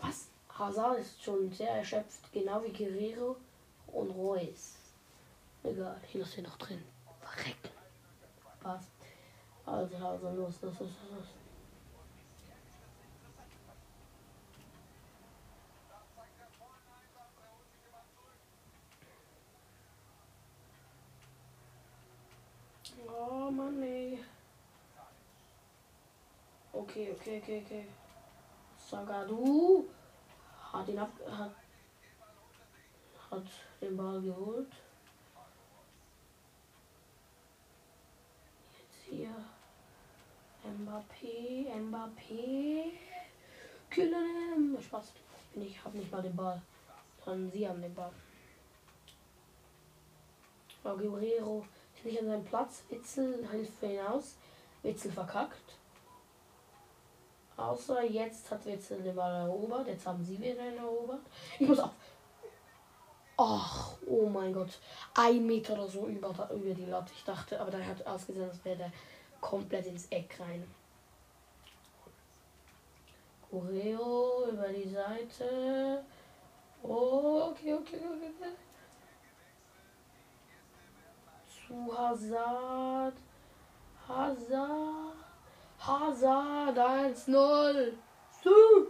Was? 0.00 0.28
Hazard 0.58 0.98
ist 0.98 1.22
schon 1.22 1.50
sehr 1.52 1.70
erschöpft, 1.70 2.32
genau 2.32 2.62
wie 2.64 2.72
Guerrero 2.72 3.36
und 3.86 4.10
Reus. 4.10 4.74
Egal, 5.62 6.00
ich 6.06 6.14
lasse 6.14 6.38
ihn 6.38 6.44
noch 6.44 6.56
drin. 6.58 6.82
Verrecken. 7.20 7.70
Passt. 8.60 8.88
Also, 9.64 9.96
also, 9.96 10.30
los, 10.30 10.60
los, 10.62 10.80
los, 10.80 10.80
los. 10.80 11.28
Oh 23.08 23.50
Mann, 23.50 23.82
ey. 23.82 24.18
Okay, 26.72 27.12
okay, 27.12 27.40
okay, 27.42 27.62
okay. 27.64 27.86
Sagadu 28.76 29.84
hat 30.72 30.88
ihn 30.88 30.98
ab 30.98 31.12
hat, 31.30 31.54
hat 33.30 33.44
den 33.80 33.96
Ball 33.96 34.20
geholt. 34.20 34.72
Jetzt 38.78 39.02
hier 39.08 39.34
Mbappé, 40.64 41.68
Mbappé. 41.78 42.92
Kühlen. 43.90 44.78
Spaß. 44.82 45.12
Ich 45.54 45.84
habe 45.84 45.98
nicht 45.98 46.10
mal 46.10 46.22
den 46.22 46.34
Ball. 46.34 46.60
Sondern 47.24 47.50
sie 47.50 47.68
haben 47.68 47.82
den 47.82 47.94
Ball. 47.94 48.12
Guerrero 50.82 51.64
nicht 52.04 52.20
an 52.20 52.26
seinem 52.26 52.44
Platz. 52.44 52.82
Witzel 52.88 53.46
hilft 53.50 53.78
für 53.78 53.86
ihn 53.86 54.00
aus. 54.00 54.36
Witzel 54.82 55.12
verkackt. 55.12 55.76
Außer 57.56 58.02
jetzt 58.04 58.50
hat 58.50 58.64
Witzel 58.66 59.02
den 59.02 59.14
Ball 59.14 59.46
erobert. 59.46 59.86
Jetzt 59.86 60.06
haben 60.06 60.24
sie 60.24 60.38
wieder 60.38 60.66
ihn 60.66 60.78
erobert. 60.78 61.20
Ich 61.58 61.68
muss 61.68 61.78
auf. 61.78 61.90
Ach, 63.36 63.94
oh 64.06 64.28
mein 64.28 64.52
Gott. 64.52 64.78
Ein 65.14 65.46
Meter 65.46 65.74
oder 65.74 65.88
so 65.88 66.06
über, 66.06 66.28
über 66.50 66.74
die 66.74 66.84
Latte. 66.84 67.12
Ich 67.16 67.24
dachte, 67.24 67.60
aber 67.60 67.70
der 67.70 67.86
hat 67.86 68.06
ausgesehen, 68.06 68.48
als 68.48 68.64
wäre 68.64 68.76
der 68.76 68.92
komplett 69.40 69.86
ins 69.86 70.06
Eck 70.06 70.38
rein. 70.38 70.64
Choreo 73.50 74.48
über 74.50 74.68
die 74.68 74.88
Seite. 74.88 76.04
Okay, 76.82 77.74
okay, 77.74 77.96
okay, 77.96 78.30
okay. 78.38 78.52
Zu 81.72 81.90
Hazard. 81.96 83.14
Hazard. 84.06 85.16
Hazard 85.78 86.76
1-0. 86.76 87.92
Zu. 88.42 88.88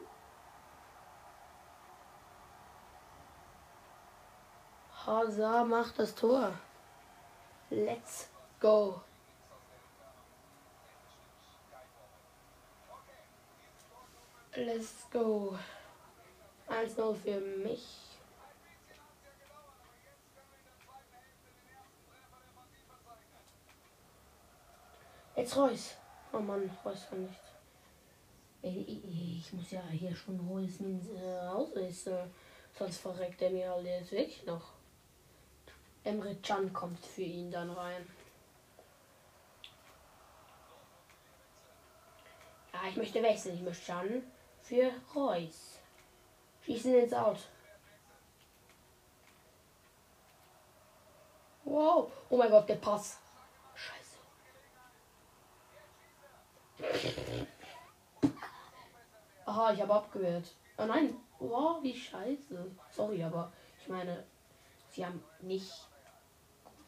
Hazard 5.07 5.68
macht 5.68 5.97
das 5.97 6.12
Tor. 6.12 6.53
Let's 7.71 8.29
go. 8.59 9.01
Let's 14.57 15.07
go. 15.12 15.57
1-0 16.68 17.14
für 17.14 17.40
mich. 17.40 18.12
Jetzt 25.42 25.57
Reus. 25.57 25.96
Oh 26.33 26.38
Mann, 26.38 26.70
Reus 26.85 27.09
kann 27.11 27.24
nicht. 27.24 27.35
Ich, 28.62 29.52
muss 29.52 29.72
ja 29.72 29.83
hier 29.90 30.14
schon 30.14 30.38
Reus 30.38 30.81
äh, 30.81 31.48
ausrüsten. 31.48 32.33
Sonst 32.78 32.98
verreckt 32.98 33.42
er 33.42 33.50
mir 33.50 33.68
halt 33.72 33.85
jetzt 33.85 34.12
wirklich 34.12 34.46
noch. 34.46 34.70
Emre 36.05 36.37
Can 36.37 36.72
kommt 36.72 37.05
für 37.05 37.22
ihn 37.22 37.50
dann 37.50 37.70
rein. 37.70 38.09
Ja, 42.72 42.88
ich 42.88 42.96
möchte 42.96 43.20
wechseln. 43.20 43.57
Ich 43.57 43.62
möchte 43.62 43.85
Can 43.85 44.22
für 44.62 44.92
Reus. 45.12 45.81
Schießen 46.64 46.94
ins 46.94 47.12
Out. 47.12 47.38
Wow. 51.64 52.12
Oh 52.31 52.37
mein 52.37 52.48
Gott, 52.48 52.68
der 52.68 52.76
Pass. 52.76 53.18
Scheiße. 53.74 54.12
Aha, 59.45 59.73
ich 59.73 59.83
habe 59.83 59.95
abgewehrt. 59.95 60.55
Oh 60.79 60.87
nein. 60.87 61.16
Wow, 61.38 61.83
wie 61.83 61.97
scheiße. 61.97 62.71
Sorry, 62.90 63.23
aber 63.23 63.53
ich 63.81 63.88
meine, 63.88 64.25
sie 64.90 65.05
haben 65.05 65.23
nicht 65.40 65.73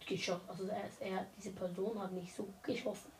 geschossen. 0.06 0.48
Also 0.48 0.66
er, 0.68 0.88
er, 1.00 1.26
diese 1.36 1.50
Person 1.52 2.00
hat 2.00 2.12
nicht 2.12 2.34
so 2.34 2.48
geschossen. 2.62 3.10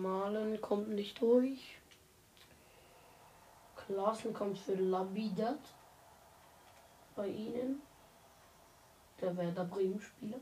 Malen 0.00 0.60
kommt 0.60 0.88
nicht 0.88 1.20
durch. 1.20 1.78
Klassen 3.76 4.32
kommt 4.32 4.58
für 4.58 4.74
Labidat 4.74 5.60
bei 7.16 7.28
ihnen. 7.28 7.82
Der 9.20 9.36
Werder 9.36 9.64
Bremen 9.64 10.00
Spieler. 10.00 10.40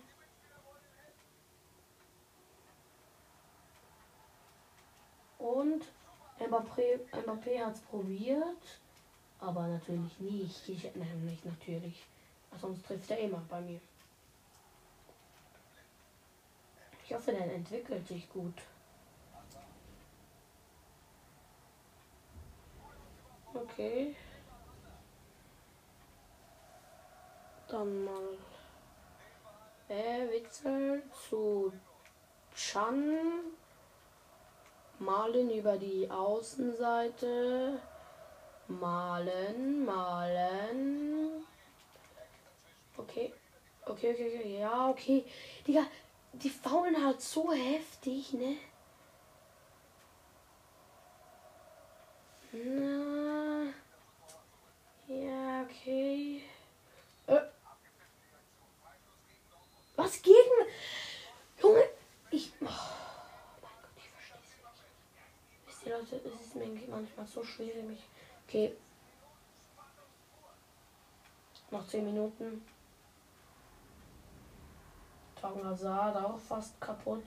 Und 5.39 5.85
Mbappé, 6.39 7.01
Mbappé 7.13 7.65
hat 7.65 7.75
es 7.75 7.81
probiert. 7.81 8.81
Aber 9.41 9.67
natürlich 9.67 10.19
nicht. 10.21 10.69
Ich, 10.69 10.85
nein, 10.95 11.25
nicht 11.25 11.45
natürlich. 11.45 12.07
Sonst 12.61 12.87
trifft 12.87 13.11
er 13.11 13.19
immer 13.19 13.43
bei 13.49 13.61
mir. 13.61 13.81
Ich 17.05 17.15
hoffe, 17.15 17.33
der 17.33 17.55
entwickelt 17.55 18.07
sich 18.07 18.29
gut. 18.31 18.55
Okay. 23.55 24.15
Dann 27.69 28.05
mal 28.05 28.37
äh, 29.89 30.31
Witzel 30.31 31.03
zu 31.29 31.73
Chan. 32.55 33.19
Malen 34.99 35.51
über 35.51 35.77
die 35.77 36.11
Außenseite. 36.11 37.81
Malen, 38.67 39.85
malen. 39.85 41.47
Okay. 42.97 43.33
Okay, 43.87 44.13
okay, 44.13 44.39
okay. 44.39 44.59
Ja, 44.61 44.91
okay. 44.91 45.25
Digga, 45.67 45.87
die 46.33 46.51
faulen 46.51 47.03
halt 47.03 47.23
so 47.23 47.53
heftig, 47.53 48.33
ne? 48.35 48.57
Na. 52.53 53.73
Ja, 55.07 55.63
okay. 55.63 56.43
Äh. 57.27 57.58
Was 59.99 60.23
gegen. 60.23 60.37
Junge, 61.61 61.83
ich. 62.31 62.53
Oh, 62.61 62.67
mein 62.67 63.73
Gott, 63.83 63.91
ich 63.97 64.09
verstehe 64.09 64.39
es 64.39 64.57
nicht. 64.57 65.67
Wisst 65.67 65.87
ihr, 65.87 65.99
Leute, 65.99 66.21
es 66.25 66.47
ist 66.47 66.55
mir 66.55 66.89
manchmal 66.89 67.27
so 67.27 67.43
schwierig, 67.43 67.99
Okay. 68.47 68.77
Noch 71.73 71.85
10 71.85 72.05
Minuten. 72.05 72.65
Tragen 75.35 75.65
Hazard 75.65 76.17
auch 76.17 76.39
fast 76.39 76.81
kaputt. 76.81 77.25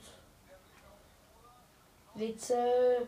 Witze 2.14 3.06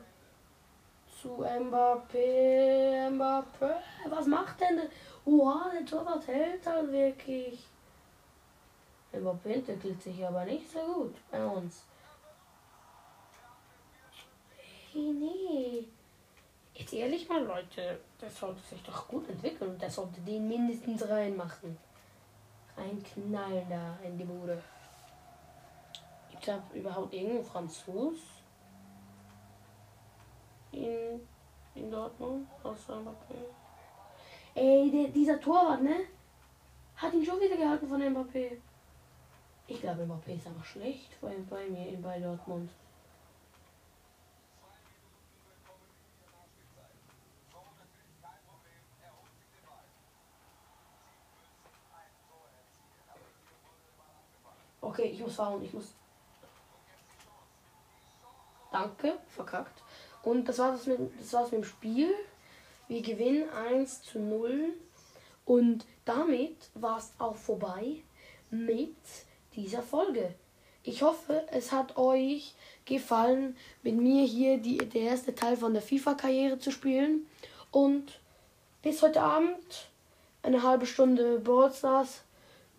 zu 1.21 1.41
Mbappé. 1.41 3.09
Mbappé. 3.11 3.75
Was 4.09 4.27
macht 4.27 4.59
denn 4.59 4.75
der? 4.75 4.89
Oha, 5.23 5.69
der 5.69 5.85
Torwart 5.85 6.27
hält 6.27 6.67
halt 6.67 6.91
wirklich. 6.91 7.65
Mbappé 9.13 9.53
entwickelt 9.53 10.01
sich 10.01 10.25
aber 10.25 10.43
nicht 10.45 10.69
so 10.71 10.79
gut 10.79 11.15
bei 11.29 11.45
uns. 11.45 11.83
Hey, 14.91 15.13
nee. 15.13 15.87
Jetzt 16.73 16.93
ehrlich 16.93 17.29
mal, 17.29 17.43
Leute, 17.43 17.99
der 18.19 18.29
sollte 18.29 18.61
sich 18.61 18.81
doch 18.81 19.07
gut 19.07 19.29
entwickeln 19.29 19.71
und 19.71 19.81
der 19.81 19.91
sollte 19.91 20.19
den 20.21 20.47
mindestens 20.47 21.07
reinmachen. 21.07 21.77
Reinknallen 22.75 23.69
da 23.69 23.97
in 24.03 24.17
die 24.17 24.23
Bude. 24.23 24.61
Gibt 26.31 26.47
da 26.47 26.63
überhaupt 26.73 27.13
irgendeinen 27.13 27.45
Franzos 27.45 28.17
in, 30.71 31.21
in 31.75 31.91
Dortmund? 31.91 32.47
Außer 32.63 32.97
Mbappé. 32.97 33.37
Ey, 34.55 34.89
der, 34.89 35.07
dieser 35.09 35.39
Torwart, 35.39 35.83
ne? 35.83 36.07
Hat 36.95 37.13
ihn 37.13 37.25
schon 37.25 37.39
wieder 37.39 37.57
gehalten 37.57 37.87
von 37.87 38.01
Mbappé. 38.01 38.57
Ich 39.67 39.79
glaube, 39.79 40.03
Mbappé 40.03 40.35
ist 40.35 40.47
einfach 40.47 40.65
schlecht 40.65 41.19
bei, 41.21 41.35
bei 41.49 41.67
mir 41.67 41.97
bei 42.01 42.19
Dortmund. 42.19 42.69
Okay, 54.81 55.03
ich 55.03 55.21
muss 55.21 55.35
fahren. 55.35 55.63
Ich 55.63 55.73
muss. 55.73 55.93
Danke, 58.71 59.17
verkackt. 59.29 59.81
Und 60.23 60.47
das 60.47 60.59
war's 60.59 60.85
mit, 60.85 60.99
das 61.19 61.33
war's 61.33 61.51
mit 61.51 61.61
dem 61.61 61.63
Spiel. 61.63 62.13
Wir 62.87 63.01
gewinnen 63.01 63.49
1 63.49 64.03
zu 64.03 64.19
0. 64.19 64.73
Und 65.45 65.85
damit 66.05 66.69
war 66.73 66.97
es 66.97 67.13
auch 67.17 67.35
vorbei 67.35 68.03
mit 68.51 68.95
dieser 69.55 69.81
Folge. 69.81 70.33
Ich 70.83 71.01
hoffe, 71.01 71.45
es 71.51 71.71
hat 71.71 71.97
euch 71.97 72.53
gefallen, 72.85 73.55
mit 73.83 73.95
mir 73.95 74.25
hier 74.25 74.57
die, 74.57 74.77
der 74.77 75.01
erste 75.01 75.33
Teil 75.33 75.55
von 75.55 75.73
der 75.73 75.81
FIFA-Karriere 75.81 76.59
zu 76.59 76.71
spielen. 76.71 77.25
Und 77.71 78.19
bis 78.81 79.01
heute 79.01 79.21
Abend 79.21 79.87
eine 80.41 80.61
halbe 80.61 80.85
Stunde 80.85 81.39
Brawl 81.39 81.71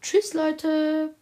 Tschüss, 0.02 0.34
Leute! 0.34 1.14